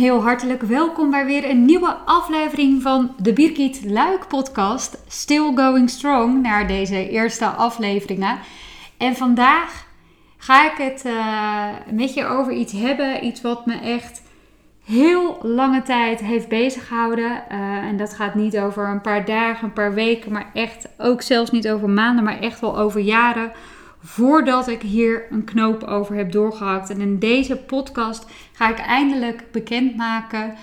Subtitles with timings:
[0.00, 5.90] heel hartelijk welkom bij weer een nieuwe aflevering van de Birgit Luik podcast Still Going
[5.90, 8.38] Strong naar deze eerste afleveringen.
[8.96, 9.86] En vandaag
[10.36, 14.22] ga ik het uh, met je over iets hebben, iets wat me echt
[14.84, 17.42] heel lange tijd heeft bezig gehouden.
[17.52, 21.22] Uh, en dat gaat niet over een paar dagen, een paar weken, maar echt ook
[21.22, 23.52] zelfs niet over maanden, maar echt wel over jaren
[24.02, 26.90] voordat ik hier een knoop over heb doorgehakt.
[26.90, 30.54] En in deze podcast ga ik eindelijk bekendmaken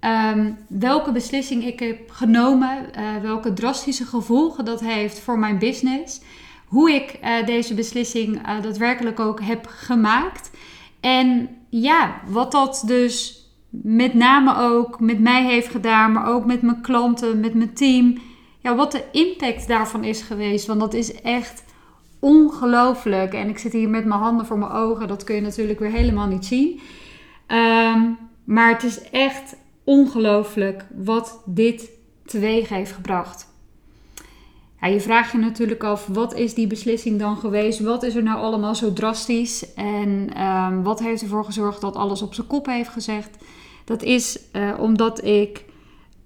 [0.00, 6.20] um, welke beslissing ik heb genomen, uh, welke drastische gevolgen dat heeft voor mijn business,
[6.66, 10.50] hoe ik uh, deze beslissing uh, daadwerkelijk ook heb gemaakt.
[11.00, 16.62] En ja, wat dat dus met name ook met mij heeft gedaan, maar ook met
[16.62, 18.18] mijn klanten, met mijn team.
[18.58, 20.66] Ja, wat de impact daarvan is geweest.
[20.66, 21.64] Want dat is echt
[22.18, 23.34] ongelooflijk.
[23.34, 25.08] En ik zit hier met mijn handen voor mijn ogen.
[25.08, 26.80] Dat kun je natuurlijk weer helemaal niet zien.
[27.48, 31.90] Um, maar het is echt ongelooflijk wat dit
[32.24, 33.46] teweeg heeft gebracht.
[34.80, 37.80] Ja, je vraagt je natuurlijk af, wat is die beslissing dan geweest?
[37.80, 39.74] Wat is er nou allemaal zo drastisch?
[39.74, 43.36] En um, wat heeft ervoor gezorgd dat alles op zijn kop heeft gezegd?
[43.84, 45.64] Dat is uh, omdat ik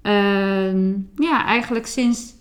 [0.03, 2.35] uh, ja, eigenlijk sinds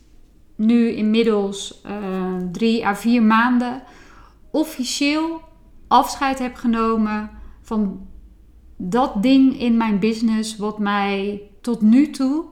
[0.62, 3.84] nu inmiddels uh, drie à vier maanden
[4.52, 5.42] officieel
[5.88, 7.30] afscheid heb genomen
[7.62, 8.08] van
[8.78, 12.46] dat ding in mijn business wat mij tot nu toe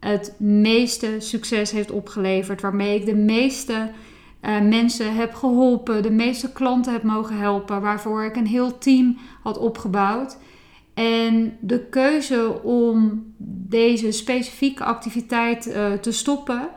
[0.00, 2.60] het meeste succes heeft opgeleverd.
[2.60, 3.90] Waarmee ik de meeste
[4.42, 9.18] uh, mensen heb geholpen, de meeste klanten heb mogen helpen, waarvoor ik een heel team
[9.42, 10.38] had opgebouwd.
[10.94, 13.24] En de keuze om
[13.68, 16.68] deze specifieke activiteit uh, te stoppen,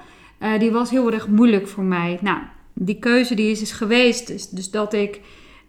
[0.42, 2.20] uh, die was heel erg moeilijk voor mij.
[2.22, 2.38] Nou,
[2.74, 5.22] die keuze die is dus geweest, dus, dus dat ik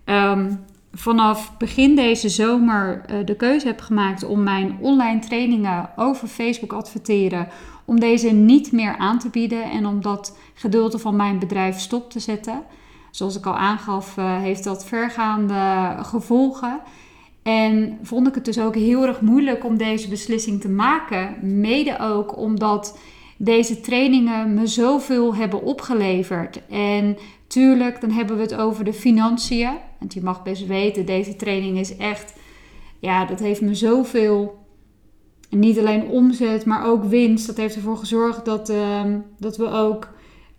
[0.04, 6.28] um, vanaf begin deze zomer uh, de keuze heb gemaakt om mijn online trainingen over
[6.28, 7.48] Facebook adverteren,
[7.84, 12.10] om deze niet meer aan te bieden en om dat gedeelte van mijn bedrijf stop
[12.10, 12.62] te zetten.
[13.10, 16.80] Zoals ik al aangaf, uh, heeft dat vergaande gevolgen.
[17.42, 21.36] En vond ik het dus ook heel erg moeilijk om deze beslissing te maken.
[21.60, 22.98] Mede ook omdat
[23.44, 26.60] deze trainingen me zoveel hebben opgeleverd.
[26.68, 27.16] En
[27.46, 29.70] tuurlijk, dan hebben we het over de financiën.
[29.98, 32.34] Want je mag best weten, deze training is echt,
[32.98, 34.60] ja, dat heeft me zoveel.
[35.50, 37.46] Niet alleen omzet, maar ook winst.
[37.46, 39.02] Dat heeft ervoor gezorgd dat, uh,
[39.38, 40.08] dat we ook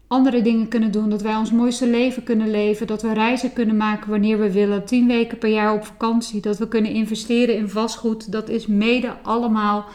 [0.07, 1.09] andere dingen kunnen doen.
[1.09, 2.87] Dat wij ons mooiste leven kunnen leven.
[2.87, 4.85] Dat we reizen kunnen maken wanneer we willen.
[4.85, 6.41] Tien weken per jaar op vakantie.
[6.41, 8.31] Dat we kunnen investeren in vastgoed.
[8.31, 9.85] Dat is mede allemaal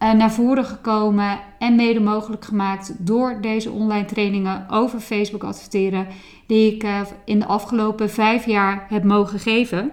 [0.00, 1.38] naar voren gekomen.
[1.58, 6.06] En mede mogelijk gemaakt door deze online trainingen over Facebook adverteren.
[6.46, 9.90] Die ik uh, in de afgelopen vijf jaar heb mogen geven.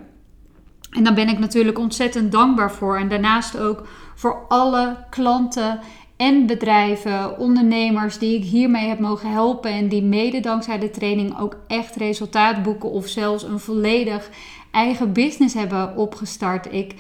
[0.92, 2.98] En daar ben ik natuurlijk ontzettend dankbaar voor.
[2.98, 5.80] En daarnaast ook voor alle klanten
[6.18, 11.40] en bedrijven, ondernemers die ik hiermee heb mogen helpen en die mede dankzij de training
[11.40, 14.30] ook echt resultaat boeken of zelfs een volledig
[14.72, 16.74] eigen business hebben opgestart.
[16.74, 16.94] Ik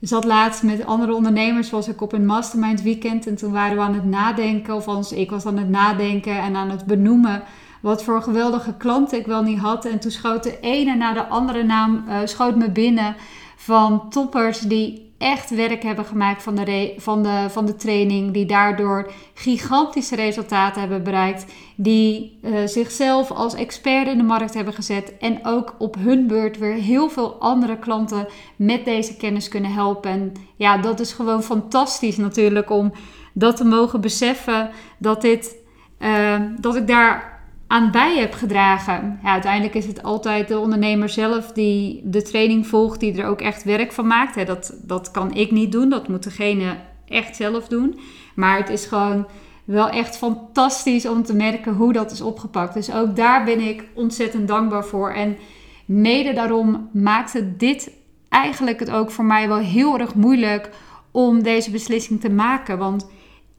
[0.00, 3.82] zat laatst met andere ondernemers, was ik op een mastermind weekend en toen waren we
[3.82, 7.42] aan het nadenken, of anders ik was aan het nadenken en aan het benoemen
[7.80, 9.84] wat voor geweldige klanten ik wel niet had.
[9.84, 13.16] En toen schoot de ene na de andere naam uh, schoot me binnen
[13.56, 18.32] van toppers die echt werk hebben gemaakt van de, van, de, van de training.
[18.32, 21.44] Die daardoor gigantische resultaten hebben bereikt.
[21.76, 25.18] Die uh, zichzelf als expert in de markt hebben gezet.
[25.18, 28.26] En ook op hun beurt weer heel veel andere klanten
[28.56, 30.10] met deze kennis kunnen helpen.
[30.10, 32.92] En ja, dat is gewoon fantastisch natuurlijk om
[33.32, 34.70] dat te mogen beseffen.
[34.98, 35.56] Dat, dit,
[35.98, 37.39] uh, dat ik daar
[37.70, 39.18] aan bij heb gedragen.
[39.22, 43.40] Ja, uiteindelijk is het altijd de ondernemer zelf die de training volgt, die er ook
[43.40, 44.46] echt werk van maakt.
[44.46, 46.76] dat, dat kan ik niet doen, dat moet degene
[47.08, 47.98] echt zelf doen.
[48.34, 49.26] Maar het is gewoon
[49.64, 52.74] wel echt fantastisch om te merken hoe dat is opgepakt.
[52.74, 55.10] Dus ook daar ben ik ontzettend dankbaar voor.
[55.10, 55.36] En
[55.84, 57.90] mede daarom maakte dit
[58.28, 60.70] eigenlijk het ook voor mij wel heel erg moeilijk
[61.10, 62.78] om deze beslissing te maken.
[62.78, 63.06] Want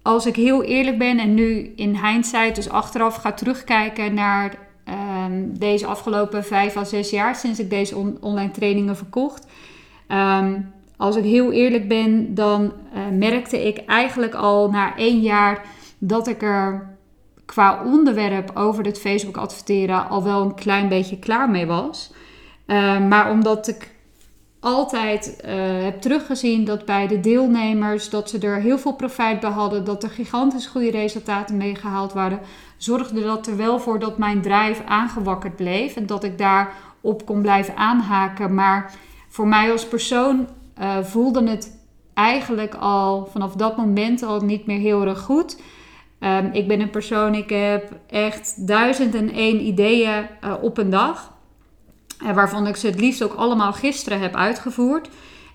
[0.01, 4.55] als ik heel eerlijk ben en nu in hindsight, dus achteraf ga terugkijken naar
[5.25, 9.47] um, deze afgelopen vijf à zes jaar sinds ik deze on online trainingen verkocht.
[10.07, 15.65] Um, als ik heel eerlijk ben, dan uh, merkte ik eigenlijk al na één jaar
[15.97, 16.89] dat ik er
[17.45, 22.13] qua onderwerp over het Facebook adverteren al wel een klein beetje klaar mee was.
[22.67, 23.91] Uh, maar omdat ik
[24.63, 25.51] altijd uh,
[25.83, 30.03] heb teruggezien dat bij de deelnemers dat ze er heel veel profijt bij hadden, dat
[30.03, 32.39] er gigantisch goede resultaten mee gehaald waren,
[32.77, 37.41] zorgde dat er wel voor dat mijn drive aangewakkerd bleef en dat ik daarop kon
[37.41, 38.53] blijven aanhaken.
[38.53, 38.93] Maar
[39.29, 40.47] voor mij als persoon
[40.79, 41.79] uh, voelde het
[42.13, 45.61] eigenlijk al vanaf dat moment al niet meer heel erg goed.
[46.19, 50.89] Ehm, ik ben een persoon, ik heb echt duizend en één ideeën uh, op een
[50.89, 51.33] dag.
[52.33, 55.09] Waarvan ik ze het liefst ook allemaal gisteren heb uitgevoerd.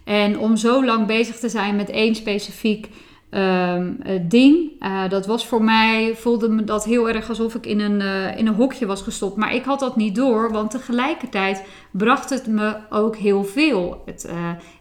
[0.05, 2.89] En om zo lang bezig te zijn met één specifiek
[3.31, 3.99] um,
[4.29, 4.71] ding.
[4.81, 8.39] Uh, dat was voor mij, voelde me dat heel erg alsof ik in een, uh,
[8.39, 9.37] in een hokje was gestopt.
[9.37, 14.03] Maar ik had dat niet door, want tegelijkertijd bracht het me ook heel veel.
[14.07, 14.31] Het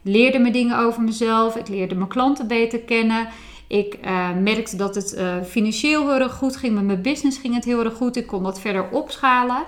[0.01, 3.27] leerde me dingen over mezelf, ik leerde mijn klanten beter kennen.
[3.67, 3.97] Ik
[4.41, 7.93] merkte dat het financieel heel erg goed ging, met mijn business ging het heel erg
[7.93, 8.15] goed.
[8.15, 9.63] Ik kon dat verder opschalen.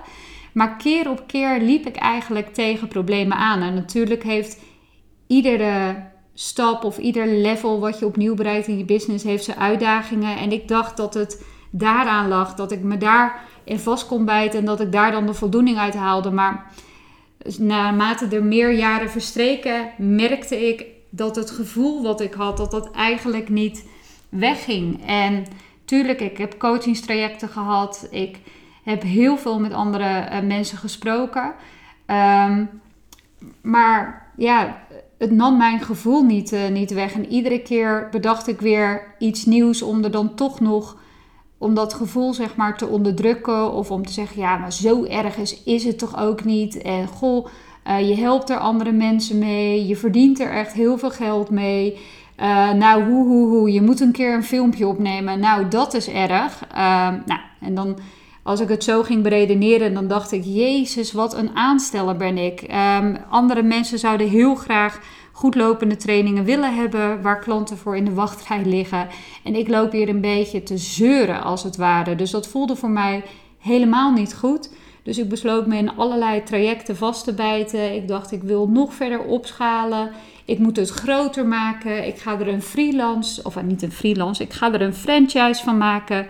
[0.52, 3.62] Maar keer op keer liep ik eigenlijk tegen problemen aan.
[3.62, 4.60] En natuurlijk heeft
[5.26, 10.36] iedere stap of ieder level wat je opnieuw bereikt in je business heeft zijn uitdagingen.
[10.36, 14.58] En ik dacht dat het daaraan lag, dat ik me daar in vast kon bijten
[14.58, 16.30] en dat ik daar dan de voldoening uit haalde.
[16.30, 16.72] Maar
[17.58, 22.90] naarmate er meer jaren verstreken, merkte ik dat het gevoel wat ik had, dat dat
[22.90, 23.84] eigenlijk niet
[24.28, 25.06] wegging.
[25.06, 25.44] En
[25.84, 28.08] tuurlijk, ik heb coachingstrajecten gehad.
[28.10, 28.38] Ik
[28.88, 31.54] heb heel veel met andere uh, mensen gesproken.
[32.06, 32.80] Um,
[33.60, 34.76] maar ja,
[35.18, 37.12] het nam mijn gevoel niet, uh, niet weg.
[37.12, 40.96] En iedere keer bedacht ik weer iets nieuws om er dan toch nog,
[41.58, 43.72] om dat gevoel zeg maar te onderdrukken.
[43.72, 46.82] Of om te zeggen, ja, maar zo erg is, is het toch ook niet.
[46.82, 47.46] En goh,
[47.86, 49.86] uh, je helpt er andere mensen mee.
[49.86, 51.98] Je verdient er echt heel veel geld mee.
[52.40, 55.40] Uh, nou, hoe, hoe, hoe, je moet een keer een filmpje opnemen.
[55.40, 56.64] Nou, dat is erg.
[57.26, 57.98] nou, en dan
[58.48, 62.62] als ik het zo ging beredeneren, dan dacht ik: Jezus, wat een aansteller ben ik.
[63.00, 65.00] Um, andere mensen zouden heel graag
[65.32, 69.08] goedlopende trainingen willen hebben, waar klanten voor in de wachtrij liggen.
[69.44, 72.14] En ik loop hier een beetje te zeuren, als het ware.
[72.14, 73.22] Dus dat voelde voor mij
[73.58, 74.70] helemaal niet goed.
[75.02, 77.94] Dus ik besloot me in allerlei trajecten vast te bijten.
[77.94, 80.10] Ik dacht, ik wil nog verder opschalen.
[80.44, 82.06] Ik moet het groter maken.
[82.06, 85.78] Ik ga er een freelance, of niet een freelance, ik ga er een franchise van
[85.78, 86.26] maken.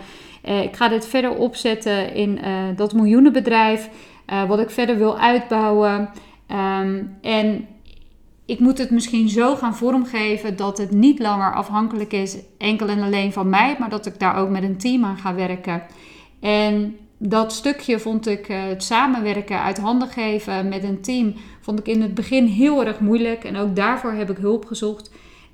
[0.48, 3.88] Uh, ik ga dit verder opzetten in uh, dat miljoenenbedrijf,
[4.32, 6.10] uh, wat ik verder wil uitbouwen.
[6.80, 7.66] Um, en
[8.46, 13.02] ik moet het misschien zo gaan vormgeven dat het niet langer afhankelijk is enkel en
[13.02, 15.82] alleen van mij, maar dat ik daar ook met een team aan ga werken.
[16.40, 21.86] En dat stukje vond ik het samenwerken, uit handen geven met een team, vond ik
[21.86, 23.44] in het begin heel erg moeilijk.
[23.44, 25.10] En ook daarvoor heb ik hulp gezocht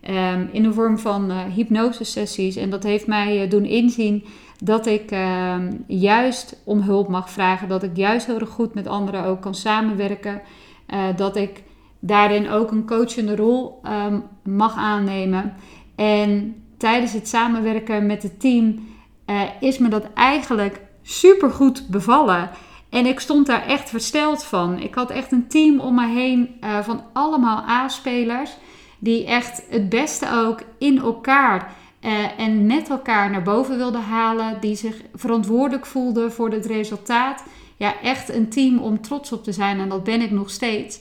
[0.09, 2.57] um, in de vorm van uh, hypnosesessies.
[2.57, 4.25] En dat heeft mij doen inzien
[4.65, 5.57] dat ik uh,
[5.87, 7.69] juist om hulp mag vragen.
[7.69, 10.43] Dat ik juist heel erg goed met anderen ook kan samenwerken.
[10.89, 11.63] Uh, dat ik
[11.99, 15.55] daarin ook een coachende rol um, mag aannemen.
[15.97, 18.87] En tijdens het samenwerken met het team
[19.27, 22.51] uh, is me dat eigenlijk super goed bevallen.
[22.91, 24.79] En ik stond daar echt versteld van.
[24.79, 28.57] Ik had echt een team om me heen uh, van allemaal A-spelers.
[28.99, 31.73] Die echt het beste ook in elkaar
[32.05, 37.45] uh, en met elkaar naar boven wilden halen, die zich verantwoordelijk voelden voor het resultaat.
[37.77, 41.01] Ja, echt een team om trots op te zijn en dat ben ik nog steeds.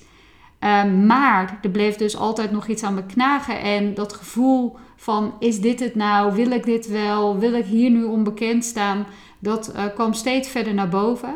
[0.59, 5.33] Uh, maar er bleef dus altijd nog iets aan me knagen en dat gevoel van
[5.39, 9.05] is dit het nou, wil ik dit wel, wil ik hier nu onbekend staan,
[9.39, 11.35] dat uh, kwam steeds verder naar boven.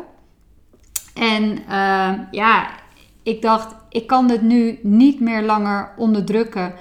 [1.14, 1.58] En
[2.30, 2.70] ja,
[3.22, 6.74] ik dacht, ik kan dit nu niet meer langer onderdrukken.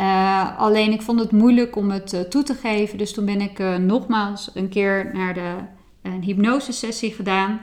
[0.00, 2.98] Uh, alleen ik vond het moeilijk om het uh, toe te geven.
[2.98, 5.54] Dus toen ben ik uh, nogmaals een keer naar de
[6.02, 7.60] een hypnosesessie gedaan.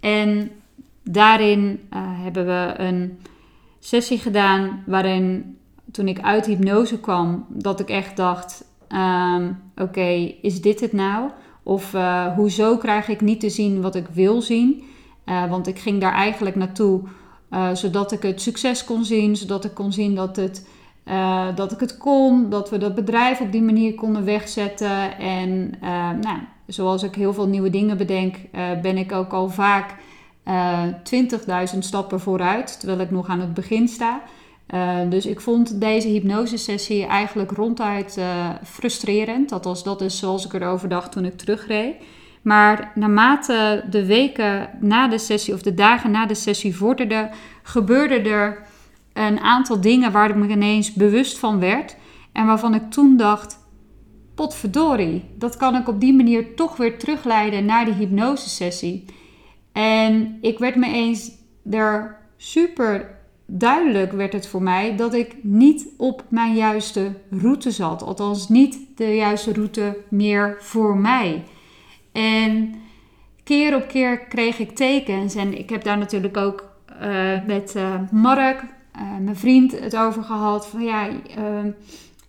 [0.00, 0.50] En
[1.02, 1.80] daarin
[2.22, 3.18] hebben we een
[3.78, 5.56] sessie gedaan waarin
[5.92, 11.30] toen ik uit hypnose kwam, dat ik echt dacht: um, oké, is dit het nou?
[11.62, 11.96] Of
[12.36, 14.82] hoezo krijg ik niet te zien wat ik wil zien?
[15.48, 17.02] want ik ging daar eigenlijk naartoe
[17.72, 20.66] zodat ik het succes kon zien, zodat ik kon zien dat het
[21.08, 25.18] uh, dat ik het kon, dat we dat bedrijf op die manier konden wegzetten.
[25.18, 29.48] En uh, nou, zoals ik heel veel nieuwe dingen bedenk, uh, ben ik ook al
[29.48, 29.94] vaak
[31.72, 34.20] 20.000 stappen vooruit, terwijl ik nog aan het begin sta.
[35.08, 38.20] dus ik vond deze hypnosesessie eigenlijk ronduit
[38.64, 39.52] frustrerend.
[39.52, 41.94] Althans, dat is zoals ik erover dacht toen ik terugreed.
[42.42, 47.30] Maar naarmate de weken na de sessie of de dagen na de sessie vorderden,
[47.62, 48.66] gebeurde er
[49.26, 51.96] een aantal dingen waar ik me ineens bewust van werd.
[52.32, 53.58] En waarvan ik toen dacht:
[54.34, 59.04] potverdorie, dat kan ik op die manier toch weer terugleiden naar die hypnosesessie.
[59.72, 61.30] En ik werd me eens
[61.70, 68.02] er super duidelijk werd het voor mij dat ik niet op mijn juiste route zat.
[68.02, 71.44] Althans, niet de juiste route meer voor mij.
[72.12, 72.74] En
[73.44, 75.34] keer op keer kreeg ik tekens.
[75.34, 76.64] En ik heb daar natuurlijk ook
[77.02, 78.64] uh, met uh, Mark,
[79.20, 80.66] mijn vriend het over gehad.
[80.66, 81.14] Van ja, uh,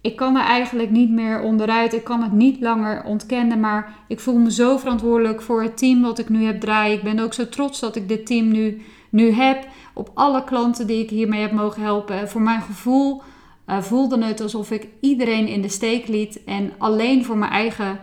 [0.01, 1.93] ik kan er eigenlijk niet meer onderuit.
[1.93, 3.59] Ik kan het niet langer ontkennen.
[3.59, 6.97] Maar ik voel me zo verantwoordelijk voor het team wat ik nu heb draaien.
[6.97, 9.67] Ik ben ook zo trots dat ik dit team nu, nu heb.
[9.93, 12.29] Op alle klanten die ik hiermee heb mogen helpen.
[12.29, 13.21] Voor mijn gevoel
[13.67, 16.43] uh, voelde het alsof ik iedereen in de steek liet.
[16.43, 17.99] En alleen voor mijn eigen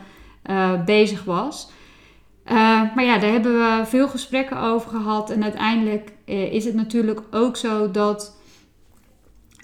[0.50, 1.70] uh, bezig was.
[2.94, 5.30] Maar ja, daar hebben we veel gesprekken over gehad.
[5.30, 8.35] En uiteindelijk is het natuurlijk ook zo dat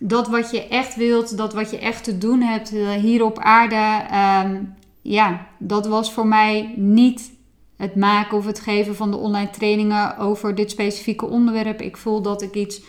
[0.05, 3.39] dat wat je echt wilt, dat wat je echt te doen hebt uh, hier op
[3.39, 4.05] aarde,
[4.45, 7.33] um, ja, dat was voor mij niet
[7.77, 11.81] het maken of het geven van de online trainingen over dit specifieke onderwerp.
[11.81, 12.83] Ik voel dat ik iets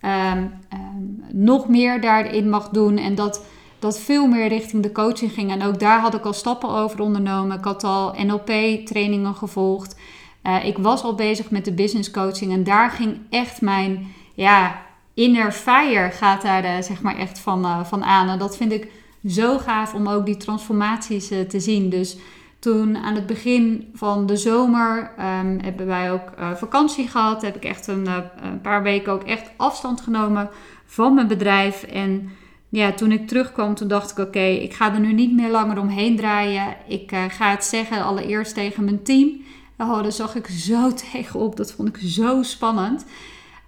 [0.00, 3.44] um, um, nog meer daarin mag doen en dat
[3.78, 5.50] dat veel meer richting de coaching ging.
[5.50, 7.58] En ook daar had ik al stappen over ondernomen.
[7.58, 9.96] Ik had al NLP-trainingen gevolgd.
[10.42, 14.82] Uh, ik was al bezig met de business coaching en daar ging echt mijn ja,
[15.14, 18.28] inner fire gaat daar uh, zeg maar echt van, uh, van aan.
[18.28, 18.90] En dat vind ik
[19.26, 21.90] zo gaaf om ook die transformaties uh, te zien.
[21.90, 22.16] Dus
[22.58, 27.42] toen aan het begin van de zomer um, hebben wij ook vakantie gehad.
[27.42, 28.06] Heb ik echt een,
[28.42, 30.50] een, paar weken ook echt afstand genomen
[30.86, 31.82] van mijn bedrijf.
[31.82, 32.30] En
[32.68, 35.78] ja, toen ik terugkwam, toen dacht ik: oké, ik ga er nu niet meer langer
[35.78, 36.76] omheen draaien.
[36.88, 39.42] Ik ga het zeggen allereerst tegen mijn team.
[39.78, 41.56] Oh, daar zag ik zo tegenop.
[41.56, 43.04] Dat vond ik zo spannend.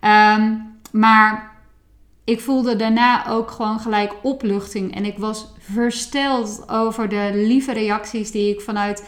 [0.01, 1.57] Um, maar
[2.25, 4.95] ik voelde daarna ook gewoon gelijk opluchting.
[4.95, 9.05] En ik was versteld over de lieve reacties die ik vanuit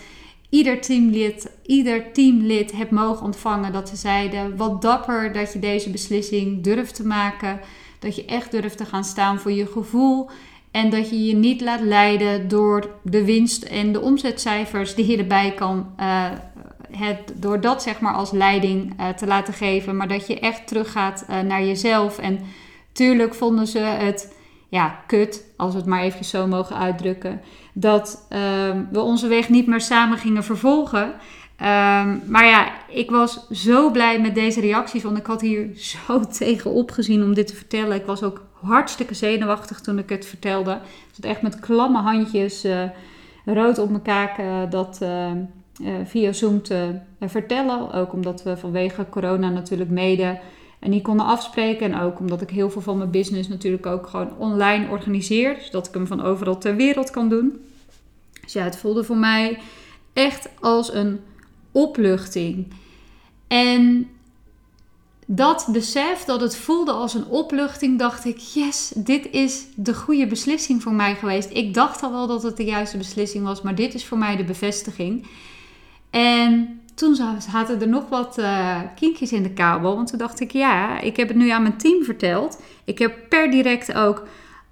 [0.49, 3.73] ieder teamlid, ieder teamlid heb mogen ontvangen.
[3.73, 7.61] Dat ze zeiden: Wat dapper dat je deze beslissing durft te maken.
[7.99, 10.31] Dat je echt durft te gaan staan voor je gevoel.
[10.71, 15.17] En dat je je niet laat leiden door de winst en de omzetcijfers die je
[15.17, 15.87] erbij kan.
[16.01, 16.27] Uh,
[17.35, 21.25] door dat zeg maar als leiding uh, te laten geven, maar dat je echt teruggaat
[21.31, 22.19] uh, naar jezelf.
[22.19, 22.41] En
[22.93, 24.35] tuurlijk vonden ze het
[24.69, 27.41] ja, kut, als we het maar even zo mogen uitdrukken,
[27.73, 28.39] dat uh,
[28.91, 31.05] we onze weg niet meer samen gingen vervolgen.
[31.61, 35.69] Um, maar ja, ik was zo blij met deze reacties, want ik had hier
[36.07, 37.97] zo tegenop gezien om dit te vertellen.
[37.97, 40.73] Ik was ook hartstikke zenuwachtig toen ik het vertelde.
[40.73, 42.83] Ik zat echt met klamme handjes, uh,
[43.45, 45.39] rood op mijn kaken, dat ehm,
[46.05, 47.93] via Zoom te uh, vertellen.
[47.93, 50.41] Ook omdat we vanwege corona natuurlijk mede
[50.79, 51.93] en niet konden afspreken.
[51.93, 55.57] En ook omdat ik heel veel van mijn business natuurlijk ook gewoon online organiseer.
[55.61, 57.61] Zodat ik hem van overal ter wereld kan doen.
[58.43, 59.59] Dus ja, het voelde voor mij
[60.13, 61.21] echt als een
[61.73, 62.73] opluchting.
[63.47, 64.09] En
[65.27, 70.27] dat besef dat het voelde als een opluchting, dacht ik: yes, dit is de goede
[70.27, 71.51] beslissing voor mij geweest.
[71.53, 74.37] Ik dacht al wel dat het de juiste beslissing was, maar dit is voor mij
[74.37, 75.27] de bevestiging.
[76.11, 79.95] En toen zaten er nog wat uh, kinkjes in de kabel.
[79.95, 82.63] Want toen dacht ik, ja, ik heb het nu aan mijn team verteld.
[82.85, 84.27] Ik heb per direct ook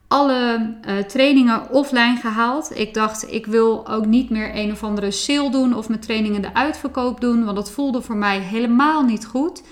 [0.09, 2.79] alle uh, trainingen offline gehaald.
[2.79, 6.43] Ik dacht, ik wil ook niet meer een of andere sale doen of mijn trainingen
[6.43, 7.45] de uitverkoop doen.
[7.45, 9.63] Want dat voelde voor mij helemaal niet goed.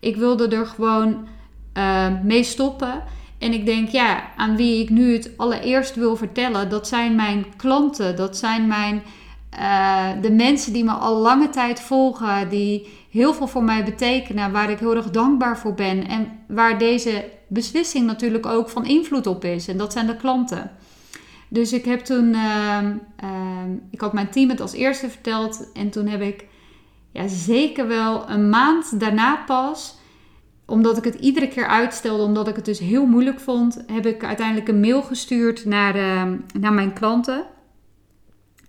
[0.00, 1.28] Ik wilde er gewoon
[1.74, 3.02] uh, mee stoppen.
[3.38, 7.44] En ik denk, ja, aan wie ik nu het allereerst wil vertellen, dat zijn mijn
[7.56, 8.16] klanten.
[8.16, 9.02] Dat zijn mijn
[9.58, 14.52] uh, de mensen die me al lange tijd volgen, die heel veel voor mij betekenen,
[14.52, 19.26] waar ik heel erg dankbaar voor ben en waar deze beslissing natuurlijk ook van invloed
[19.26, 19.68] op is.
[19.68, 20.70] En dat zijn de klanten.
[21.48, 22.78] Dus ik heb toen, uh,
[23.24, 23.30] uh,
[23.90, 26.44] ik had mijn team het als eerste verteld en toen heb ik
[27.12, 29.98] ja, zeker wel een maand daarna pas,
[30.66, 34.24] omdat ik het iedere keer uitstelde, omdat ik het dus heel moeilijk vond, heb ik
[34.24, 37.46] uiteindelijk een mail gestuurd naar, ehm, naar mijn klanten.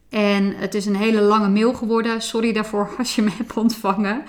[0.09, 2.21] En het is een hele lange mail geworden.
[2.21, 4.23] Sorry daarvoor als je me hebt ontvangen.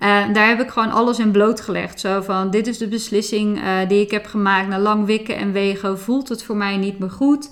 [0.00, 2.00] Uh, daar heb ik gewoon alles in blootgelegd.
[2.00, 4.68] Zo van, dit is de beslissing uh, die ik heb gemaakt.
[4.68, 7.50] Na lang wikken en wegen voelt het voor mij niet meer goed.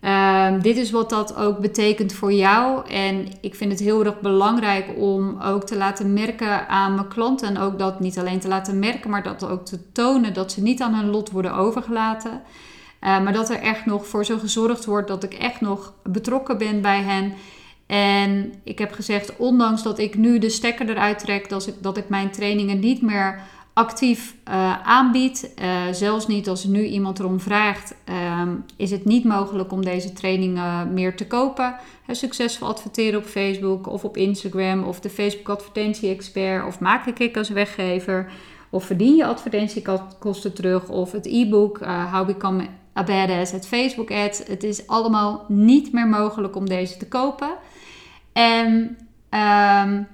[0.00, 2.90] Uh, dit is wat dat ook betekent voor jou.
[2.90, 7.48] En ik vind het heel erg belangrijk om ook te laten merken aan mijn klanten.
[7.48, 10.62] En ook dat niet alleen te laten merken, maar dat ook te tonen dat ze
[10.62, 12.42] niet aan hun lot worden overgelaten.
[13.06, 16.58] Uh, maar dat er echt nog voor zo gezorgd wordt dat ik echt nog betrokken
[16.58, 17.32] ben bij hen.
[17.86, 21.96] En ik heb gezegd, ondanks dat ik nu de stekker eruit trek, dat ik, dat
[21.96, 23.40] ik mijn trainingen niet meer
[23.72, 25.54] actief uh, aanbied.
[25.62, 28.42] Uh, zelfs niet als nu iemand erom vraagt, uh,
[28.76, 31.76] is het niet mogelijk om deze trainingen meer te kopen.
[32.10, 37.36] Succesvol adverteren op Facebook of op Instagram of de Facebook advertentie expert of maak ik
[37.36, 38.32] als weggever.
[38.70, 41.78] Of verdien je advertentiekosten terug of het e-book
[42.12, 42.66] How Become
[43.04, 44.38] Badass, het Facebook ads.
[44.46, 47.50] Het is allemaal niet meer mogelijk om deze te kopen.
[48.32, 48.98] En
[49.30, 50.08] um,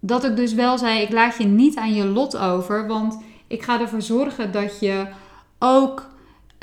[0.00, 3.62] dat ik dus wel zei, ik laat je niet aan je lot over, want ik
[3.62, 5.06] ga ervoor zorgen dat je
[5.58, 6.12] ook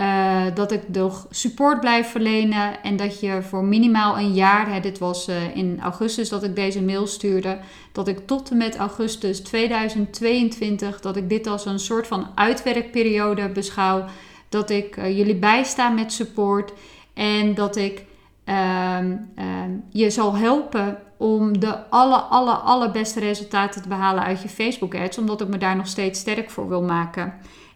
[0.02, 4.80] uh, dat ik nog support blijf verlenen en dat je voor minimaal een jaar, hè,
[4.80, 7.60] dit was uh, in augustus dat ik deze mail stuurde,
[7.92, 13.50] dat ik tot en met augustus 2022, dat ik dit als een soort van uitwerkperiode
[13.50, 14.06] beschouw,
[14.52, 16.74] dat ik uh, jullie bijsta met support
[17.14, 18.06] en dat ik
[18.44, 24.50] ehm, ehm, je zal helpen om de alle, alle, allerbeste resultaten te behalen uit je
[24.50, 27.34] Facebook ads, omdat ik me daar nog steeds sterk voor wil maken.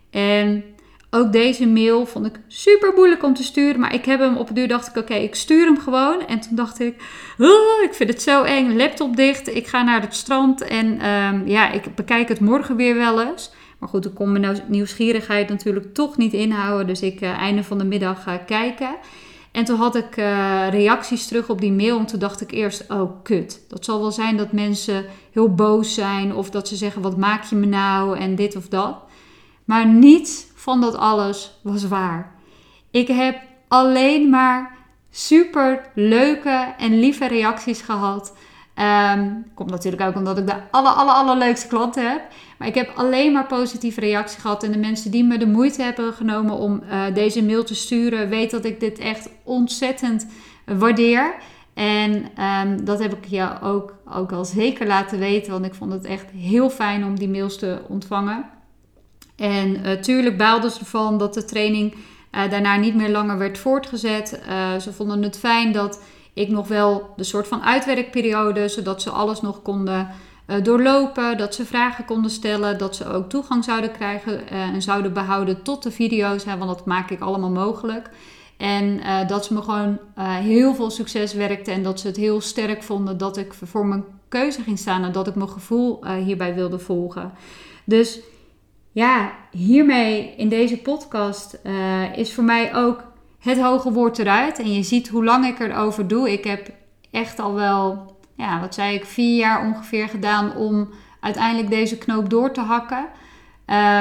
[0.10, 0.63] En
[1.10, 3.79] ook deze mail vond ik super moeilijk om te sturen.
[3.79, 6.27] Maar ik heb hem op het duur dacht ik, oké, ik stuur hem gewoon.
[6.27, 6.96] En toen dacht ik,
[7.38, 8.75] oh, ik vind het zo eng.
[8.75, 9.55] Laptop dicht.
[9.55, 10.62] Ik ga naar het strand.
[10.62, 13.51] En ehm, ja, ik bekijk het morgen weer wel eens.
[13.86, 16.88] Maar goed, ik kon mijn nieuwsgierigheid natuurlijk toch niet inhouden.
[16.88, 18.96] Dus ik uh, einde van de middag ga kijken.
[19.51, 22.00] En toen had ik uh, reacties terug op die mail.
[22.00, 23.65] En toen dacht ik eerst, oh kut.
[23.68, 26.36] Dat zal wel zijn dat mensen heel boos zijn.
[26.36, 28.18] Of dat ze zeggen, wat maak je me nou?
[28.18, 28.98] En dit of dat.
[29.65, 32.36] Maar niets van dat alles was waar.
[32.92, 34.77] Ik heb alleen maar
[35.10, 38.34] super leuke en lieve reacties gehad.
[38.79, 42.22] Um, komt natuurlijk ook omdat ik de aller, aller, allerleukste klanten heb.
[42.58, 44.63] Maar ik heb alleen maar positieve reacties gehad.
[44.63, 48.29] En de mensen die me de moeite hebben genomen om uh, deze mail te sturen,
[48.29, 50.27] weten dat ik dit echt ontzettend
[50.65, 51.36] waardeer.
[51.74, 55.51] En um, dat heb ik je ook, ook al zeker laten weten.
[55.51, 58.46] Want ik vond het echt heel fijn om die mails te ontvangen.
[59.36, 63.58] En natuurlijk uh, baalden ze ervan dat de training uh, daarna niet meer langer werd
[63.58, 64.41] voortgezet.
[64.82, 66.00] Ze vonden het fijn dat
[66.36, 70.08] ik nog wel de soort van uitwerkperiode, zodat ze alles nog konden
[70.63, 75.62] doorlopen, dat ze vragen konden stellen, dat ze ook toegang zouden krijgen en zouden behouden
[75.62, 78.10] tot de video's, hè, want dat maak ik allemaal mogelijk.
[78.58, 80.00] En dat ze me gewoon
[80.42, 84.04] heel veel succes werkte en dat ze het heel sterk vonden dat ik voor mijn
[84.30, 87.32] keuze ging staan en dat ik mijn gevoel hierbij wilde volgen.
[87.86, 88.20] Dus
[88.92, 91.60] ja, hiermee in deze podcast
[92.15, 93.04] is voor mij ook
[93.45, 94.59] het hoge woord eruit.
[94.59, 96.31] En je ziet hoe lang ik erover doe.
[96.31, 96.69] Ik heb
[97.12, 102.29] echt al wel, ja, wat zei ik, vier jaar ongeveer gedaan om uiteindelijk deze knoop
[102.29, 103.05] door te hakken.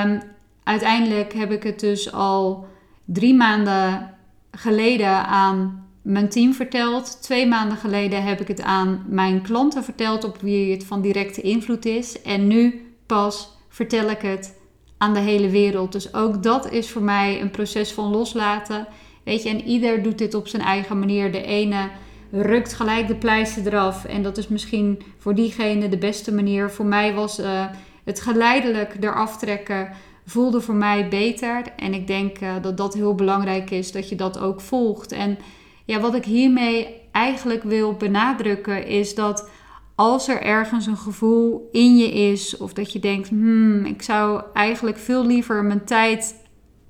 [0.04, 0.22] Um,
[0.64, 2.66] uiteindelijk heb ik het dus al
[3.04, 4.14] drie maanden
[4.50, 7.22] geleden aan mijn team verteld.
[7.22, 11.40] Twee maanden geleden heb ik het aan mijn klanten verteld op wie het van directe
[11.40, 12.22] invloed is.
[12.22, 14.58] En nu pas vertel ik het
[14.98, 15.92] aan de hele wereld.
[15.92, 18.86] Dus ook dat is voor mij een proces van loslaten.
[19.24, 21.32] Weet je, en ieder doet dit op zijn eigen manier.
[21.32, 21.88] De ene
[22.30, 24.04] rukt gelijk de pleister eraf.
[24.04, 26.70] En dat is misschien voor diegene de beste manier.
[26.70, 27.64] Voor mij was uh,
[28.04, 29.90] het geleidelijk eraf trekken
[30.26, 31.62] voelde voor mij beter.
[31.76, 35.12] En ik denk uh, dat dat heel belangrijk is, dat je dat ook volgt.
[35.12, 35.38] En
[35.84, 39.50] ja, wat ik hiermee eigenlijk wil benadrukken is dat
[39.94, 44.42] als er ergens een gevoel in je is, of dat je denkt: hmm, ik zou
[44.52, 46.42] eigenlijk veel liever mijn tijd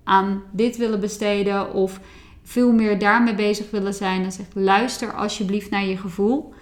[0.04, 2.00] aan dit willen besteden, of
[2.44, 6.54] veel meer daarmee bezig willen zijn, dan zeg luister alsjeblieft naar je gevoel.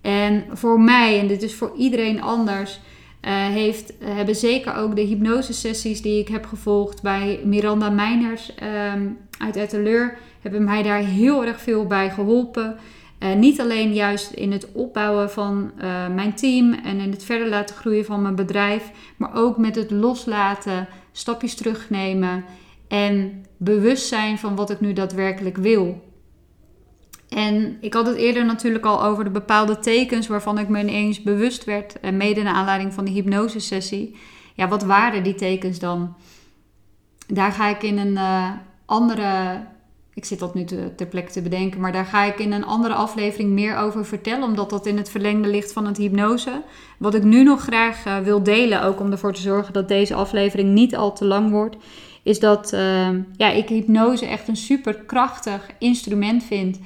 [0.00, 2.80] En voor mij, en dit is voor iedereen anders,
[3.22, 8.52] uh, heeft, hebben zeker ook de hypnosesessies die ik heb gevolgd bij Miranda Meiners
[8.94, 12.76] um, uit Etteleur, hebben mij daar heel erg veel bij geholpen.
[13.18, 17.48] Uh, niet alleen juist in het opbouwen van uh, mijn team en in het verder
[17.48, 22.44] laten groeien van mijn bedrijf, maar ook met het loslaten, stapjes terugnemen
[22.88, 26.06] en bewust zijn van wat ik nu daadwerkelijk wil.
[27.28, 31.22] En ik had het eerder natuurlijk al over de bepaalde tekens waarvan ik me ineens
[31.22, 34.16] bewust werd, en mede naar aanleiding van de hypnosesessie.
[34.54, 36.14] Ja, wat waren die tekens dan?
[37.26, 38.50] Daar ga ik in een uh,
[38.84, 39.60] andere
[40.18, 42.64] ik zit dat nu te, ter plekke te bedenken, maar daar ga ik in een
[42.64, 46.62] andere aflevering meer over vertellen, omdat dat in het verlengde ligt van het hypnose.
[46.98, 50.14] Wat ik nu nog graag uh, wil delen, ook om ervoor te zorgen dat deze
[50.14, 51.76] aflevering niet al te lang wordt,
[52.22, 56.80] is dat uh, ja, ik hypnose echt een super krachtig instrument vind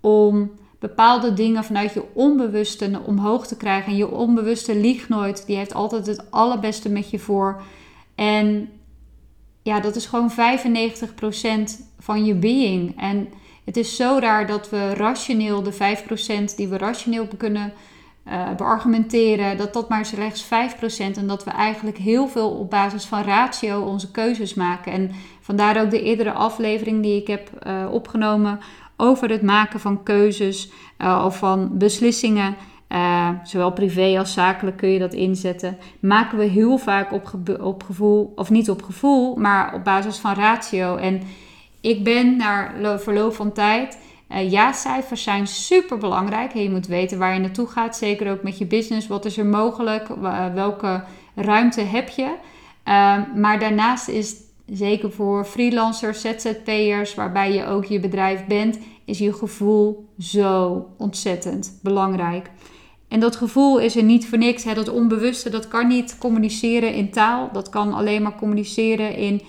[0.00, 3.92] om bepaalde dingen vanuit je onbewuste omhoog te krijgen.
[3.92, 7.62] En je onbewuste liegt nooit, die heeft altijd het allerbeste met je voor.
[8.14, 8.68] En
[9.62, 10.34] ja, dat is gewoon 95%
[11.98, 13.00] van je being.
[13.00, 13.28] En
[13.64, 15.72] het is zo raar dat we rationeel, de
[16.52, 17.72] 5% die we rationeel kunnen
[18.30, 20.48] uh, beargumenteren, dat dat maar slechts 5%
[21.16, 24.92] en dat we eigenlijk heel veel op basis van ratio onze keuzes maken.
[24.92, 25.10] En
[25.40, 28.60] vandaar ook de eerdere aflevering die ik heb uh, opgenomen
[28.96, 32.56] over het maken van keuzes uh, of van beslissingen.
[33.42, 35.78] Zowel privé als zakelijk kun je dat inzetten.
[36.00, 40.34] Maken we heel vaak op, op gevoel, of niet op gevoel, maar op basis van
[40.34, 40.96] ratio.
[40.96, 41.22] En
[41.80, 43.98] ik ben na verloop van tijd.
[44.32, 46.52] Uh, ja-cijfers zijn super belangrijk.
[46.54, 47.96] Je moet weten waar je naartoe gaat.
[47.96, 49.06] Zeker ook met je business.
[49.06, 50.08] Wat is er mogelijk?
[50.54, 52.34] welke ruimte heb je?
[52.88, 54.34] Uh, maar daarnaast is
[54.66, 61.78] zeker voor freelancers, ZZP'ers, waarbij je ook je bedrijf bent, is je gevoel zo ontzettend
[61.82, 62.50] belangrijk.
[63.08, 64.64] En dat gevoel is er niet voor niks.
[64.64, 64.74] Hè?
[64.74, 67.48] Dat onbewuste, dat kan niet communiceren in taal.
[67.52, 69.42] Dat kan alleen maar communiceren in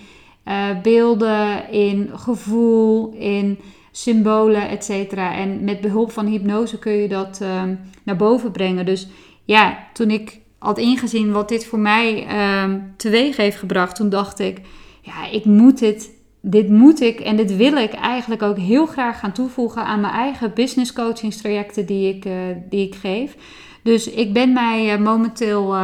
[0.46, 3.60] uh, beelden, in gevoel, in
[3.92, 5.14] symbolen, etc.
[5.14, 7.64] En met behulp van hypnose kun je dat uh,
[8.04, 8.86] naar boven brengen.
[8.86, 9.08] Dus
[9.46, 14.40] ja, toen ik had ingezien wat dit voor mij uh, teweeg heeft gebracht, toen dacht
[14.40, 14.62] ik,
[15.02, 19.20] ja, ik moet dit, dit moet ik en dit wil ik eigenlijk ook heel graag
[19.20, 22.34] gaan toevoegen aan mijn eigen business coachingstrajecten die ik, uh,
[22.70, 23.36] die ik geef.
[23.84, 25.76] Dus ik ben mij uh, momenteel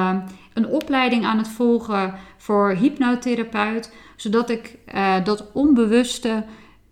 [0.54, 4.78] een opleiding aan het volgen voor hypnotherapeut, zodat ik
[5.24, 6.44] dat onbewuste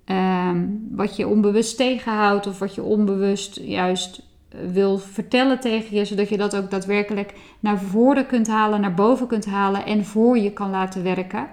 [0.05, 6.05] Ehm, wat je onbewust tegenhoudt of wat je onbewust juist eh, wil vertellen tegen je,
[6.05, 10.37] zodat je dat ook daadwerkelijk naar voren kunt halen, naar boven kunt halen en voor
[10.37, 11.47] je kan laten werken.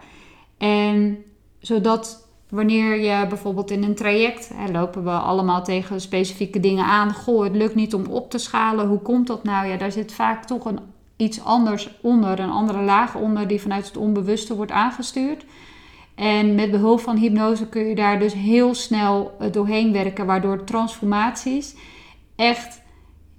[0.59, 1.25] En
[1.59, 7.15] zodat wanneer je bijvoorbeeld in een traject, hè, lopen we allemaal tegen specifieke dingen aan.
[7.15, 8.89] Goh, het lukt niet om op te schalen.
[8.89, 9.67] Hoe komt dat nou?
[9.67, 10.79] Ja, daar zit vaak toch een,
[11.17, 15.45] iets anders onder, een andere laag onder die vanuit het onbewuste wordt aangestuurd.
[16.21, 20.65] En met behulp van hypnose kun je daar dus heel snel eh, doorheen werken, waardoor
[20.65, 21.75] transformaties
[22.37, 22.83] echt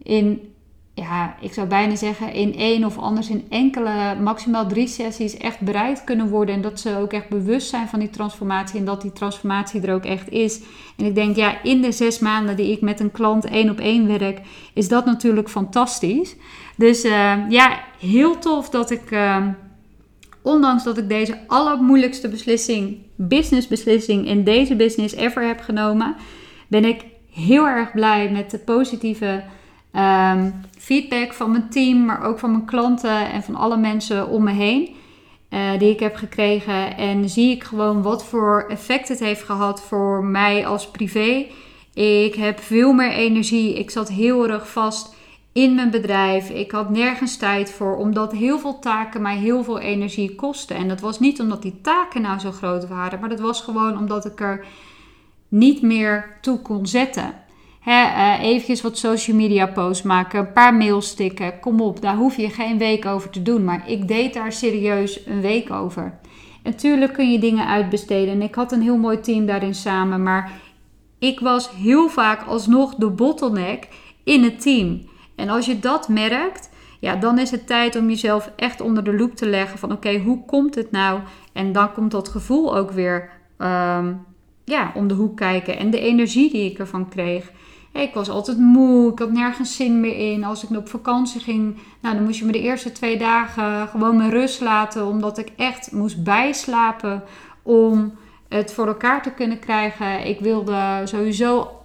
[0.03, 0.53] in,
[0.93, 5.59] ja, ik zou bijna zeggen, in één of anders in enkele, maximaal drie sessies echt
[5.59, 6.55] bereid kunnen worden.
[6.55, 9.93] En dat ze ook echt bewust zijn van die transformatie en dat die transformatie er
[9.93, 10.61] ook echt is.
[10.97, 13.79] En ik denk, ja, in de zes maanden die ik met een klant één op
[13.79, 14.41] één werk,
[14.73, 16.35] is dat natuurlijk fantastisch.
[16.75, 19.11] Dus uh, ja, heel tof dat ik.
[19.11, 19.47] Uh,
[20.41, 26.15] ondanks dat ik deze allermoeilijkste beslissing, businessbeslissing in deze business ever heb genomen,
[26.67, 29.43] ben ik heel erg blij met de positieve
[29.91, 34.43] ehm, feedback van mijn team, maar ook van mijn klanten en van alle mensen om
[34.43, 34.99] me heen.
[35.49, 36.97] Uh, die ik heb gekregen.
[36.97, 41.45] En zie ik gewoon wat voor effect het heeft gehad voor mij als privé.
[41.93, 43.79] Ik heb veel meer energie.
[43.79, 45.15] Ik zat heel erg vast
[45.53, 46.49] in mijn bedrijf.
[46.49, 50.75] Ik had nergens tijd voor, omdat heel veel taken mij heel veel energie kosten.
[50.75, 53.97] En dat was niet omdat die taken nou zo groot waren, maar dat was gewoon
[53.97, 54.65] omdat ik er
[55.47, 57.33] niet meer toe kon zetten.
[57.79, 62.15] He, uh, eventjes wat social media posts maken, een paar mails stikken, kom op, daar
[62.15, 63.63] hoef je geen week over te doen.
[63.63, 66.19] Maar ik deed daar serieus een week over.
[66.63, 70.51] Natuurlijk kun je dingen uitbesteden en ik had een heel mooi team daarin samen, maar
[71.19, 73.87] ik was heel vaak alsnog de bottleneck
[74.23, 75.09] in het team.
[75.41, 79.13] En als je dat merkt, ja, dan is het tijd om jezelf echt onder de
[79.13, 81.19] loep te leggen van oké, hoe komt het nou?
[81.53, 84.25] En dan komt dat gevoel ook weer um,
[84.63, 87.51] ja, om de hoek kijken en de energie die ik ervan kreeg.
[87.91, 90.43] Ik was altijd moe, ik had nergens zin meer in.
[90.43, 94.17] Als ik op vakantie ging, nou, dan moest je me de eerste twee dagen gewoon
[94.17, 97.23] mijn rust laten, omdat ik echt moest bijslapen
[97.63, 98.13] om
[98.49, 100.25] het voor elkaar te kunnen krijgen.
[100.25, 101.80] Ik wilde sowieso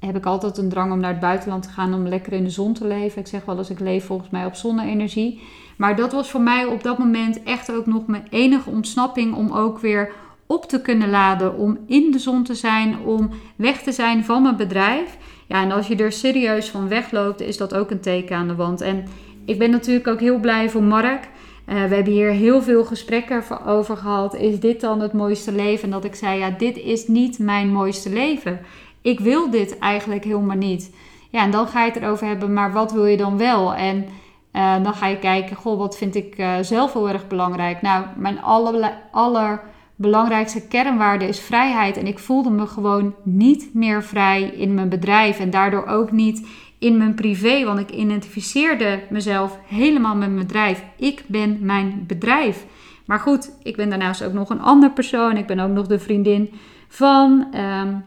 [0.00, 2.50] heb ik altijd een drang om naar het buitenland te gaan om lekker in de
[2.50, 3.20] zon te leven.
[3.20, 5.40] Ik zeg wel eens, ik leef volgens mij op zonne-energie.
[5.76, 9.52] Maar dat was voor mij op dat moment echt ook nog mijn enige ontsnapping om
[9.52, 10.12] ook weer
[10.46, 11.56] op te kunnen laden.
[11.56, 15.16] Om in de zon te zijn, om weg te zijn van mijn bedrijf.
[15.46, 18.54] Ja, en als je er serieus van wegloopt, is dat ook een teken aan de
[18.54, 18.80] wand.
[18.80, 19.04] En
[19.44, 21.28] ik ben natuurlijk ook heel blij voor Mark.
[21.68, 24.34] Uh, we hebben hier heel veel gesprekken over gehad.
[24.34, 25.84] Is dit dan het mooiste leven?
[25.84, 28.60] En dat ik zei, ja, dit is niet mijn mooiste leven
[29.02, 30.94] ik wil dit eigenlijk helemaal niet.
[31.30, 33.74] Ja, en dan ga je het erover hebben, maar wat wil je dan wel?
[33.74, 34.04] En
[34.52, 37.82] uh, dan ga je kijken, goh, wat vind ik uh, zelf heel erg belangrijk?
[37.82, 41.96] Nou, mijn aller, allerbelangrijkste kernwaarde is vrijheid.
[41.96, 46.46] En ik voelde me gewoon niet meer vrij in mijn bedrijf en daardoor ook niet
[46.78, 50.84] in mijn privé, want ik identificeerde mezelf helemaal met mijn bedrijf.
[50.96, 52.66] Ik ben mijn bedrijf.
[53.06, 55.36] Maar goed, ik ben daarnaast ook nog een ander persoon.
[55.36, 56.50] Ik ben ook nog de vriendin
[56.88, 57.46] van.
[57.54, 58.04] Um,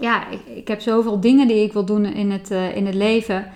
[0.00, 2.94] ja, ik, ik, heb zoveel dingen die ik wil doen in het, uh, in het
[2.94, 3.52] leven.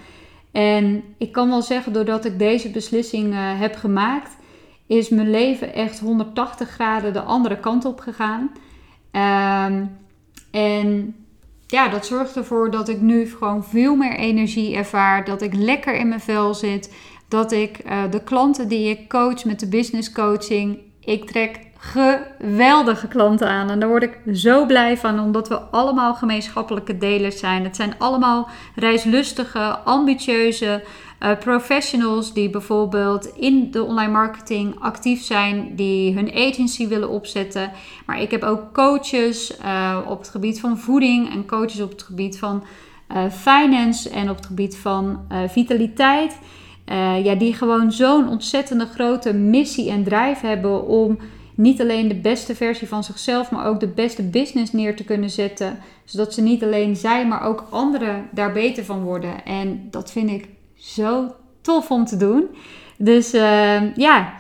[0.53, 4.37] En ik kan wel zeggen, doordat ik deze beslissing uh, heb gemaakt,
[4.87, 8.51] is mijn leven echt 180 graden de andere kant op gegaan.
[9.13, 9.97] Um,
[10.51, 11.15] en
[11.67, 15.25] ja, dat zorgt ervoor dat ik nu gewoon veel meer energie ervaar.
[15.25, 16.95] Dat ik lekker in mijn vel zit.
[17.29, 23.09] Dat ik uh, de klanten die ik coach met de business coaching, ik trek geweldige
[23.09, 23.71] klanten aan.
[23.71, 27.65] En daar word ik zo blij van, omdat we allemaal gemeenschappelijke delers zijn.
[27.65, 30.85] Het zijn allemaal reislustige, ambitieuze
[31.21, 37.71] uh, professionals die bijvoorbeeld in de online marketing actief zijn, die hun agency willen opzetten.
[38.07, 42.03] Maar ik heb ook coaches uh, op het gebied van voeding en coaches op het
[42.03, 42.65] gebied van
[43.13, 46.39] uh, finance en op het gebied van vitaliteit.
[47.23, 51.19] ja, die gewoon zo'n ontzettende grote missie en drijf hebben om
[51.55, 55.31] niet alleen de beste versie van zichzelf, maar ook de beste business neer te kunnen
[55.31, 55.79] zetten.
[56.05, 59.45] Zodat ze niet alleen zij, maar ook anderen daar beter van worden.
[59.45, 62.45] En dat vind ik zo tof om te doen.
[62.99, 64.33] Dus uh, ja,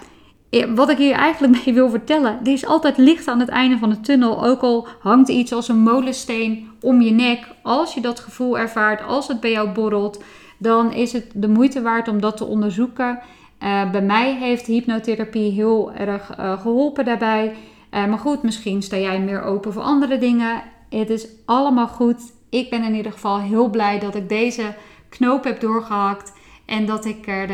[0.75, 3.91] wat ik hier eigenlijk mee wil vertellen, er is altijd licht aan het einde van
[3.91, 4.45] de tunnel.
[4.45, 7.47] Ook al hangt iets als een molensteen om je nek.
[7.63, 10.23] Als je dat gevoel ervaart, als het bij jou borrelt,
[10.59, 13.19] dan is het de moeite waard om dat te onderzoeken.
[13.63, 17.55] Uh, bij mij heeft hypnotherapie heel erg uh, geholpen daarbij.
[17.91, 20.63] Uh, maar goed, misschien sta jij meer open voor andere dingen.
[20.91, 22.23] Het is allemaal goed.
[22.51, 24.75] Ik ben in ieder geval heel blij dat ik deze
[25.09, 26.33] knoop heb doorgehakt.
[26.67, 27.51] En dat ik er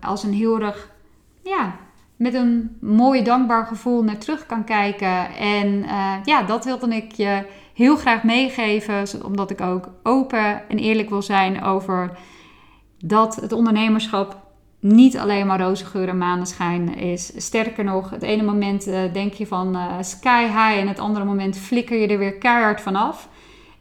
[0.00, 0.90] als een heel erg,
[1.42, 1.76] ja,
[2.16, 5.34] met een mooi dankbaar gevoel naar terug kan kijken.
[5.36, 5.84] En
[6.24, 9.04] ja, dat wilde ik je heel graag meegeven.
[9.24, 12.18] Omdat ik ook open en eerlijk wil zijn over
[12.98, 14.41] dat het ondernemerschap
[14.82, 17.32] niet alleen maar roze geur en maneschijn is.
[17.36, 21.24] Sterker nog, het ene moment uh, denk je van uh, sky high en het andere
[21.24, 23.28] moment flikker je er weer keihard vanaf.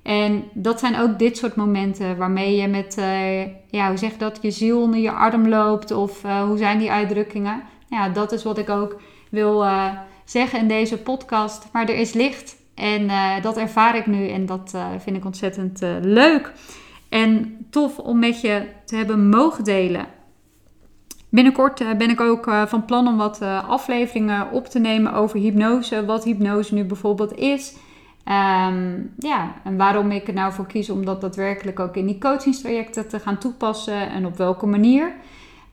[0.02, 4.40] En dat zijn ook dit soort momenten waarmee je met, uh, ja, hoe zeg dat,
[4.42, 7.64] je ziel onder je arm loopt of hoe zijn die uitdrukkingen.
[7.90, 9.66] Ja, dat is wat ik ook wil
[10.26, 11.70] zeggen in deze podcast.
[11.72, 13.12] Maar er is licht en
[13.42, 16.52] dat ervaar ik nu en dat vind ik ontzettend leuk.
[17.10, 20.06] En tof om met je te hebben mogen delen.
[21.32, 25.13] Binnenkort eh, ben ik ook eh, van plan om wat eh, afleveringen op te nemen
[25.13, 26.06] over hypnose.
[26.06, 27.76] Wat hypnose nu bijvoorbeeld is.
[28.24, 32.17] Ehm, ja, en waarom ik er nou voor kies om dat daadwerkelijk ook in die
[32.17, 35.08] coachingstrajecten te gaan toepassen en op welke manier.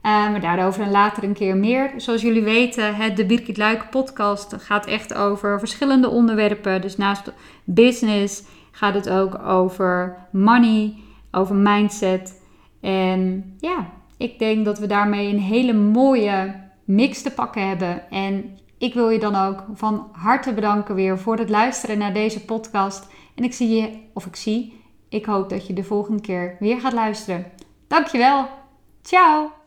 [0.02, 1.92] Uh, maar daarover later een keer meer.
[1.96, 6.80] Zoals jullie weten, het de Birgit Luik podcast gaat echt over verschillende onderwerpen.
[6.80, 7.32] Dus naast
[7.64, 10.94] business gaat het ook over money,
[11.30, 12.42] over mindset.
[12.80, 13.86] En ja,
[14.18, 16.54] ik denk dat we daarmee een hele mooie
[16.84, 18.10] mix te pakken hebben.
[18.10, 22.44] En ik wil je dan ook van harte bedanken weer voor het luisteren naar deze
[22.44, 23.06] podcast.
[23.34, 26.80] En ik zie je, of ik zie, ik hoop dat je de volgende keer weer
[26.80, 27.46] gaat luisteren.
[27.88, 28.48] Dankjewel.
[29.02, 29.57] Ciao.